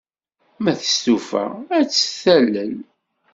[0.63, 1.43] Ma testufa,
[1.77, 2.73] ad tt-talel.